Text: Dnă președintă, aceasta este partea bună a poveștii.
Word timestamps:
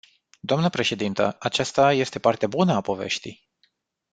Dnă 0.39 0.69
președintă, 0.69 1.35
aceasta 1.39 1.93
este 1.93 2.19
partea 2.19 2.47
bună 2.47 2.73
a 2.73 2.81
poveștii. 2.81 3.49